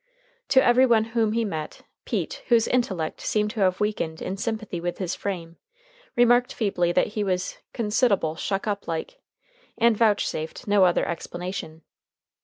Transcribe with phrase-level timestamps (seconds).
[0.47, 4.81] To every one whom he met, Pete, whose intellect seemed to have weakened in sympathy
[4.81, 5.57] with his frame,
[6.15, 9.21] remarked feebly that he was consid'able shuck up like,
[9.77, 11.83] and vouchsafed no other explanation.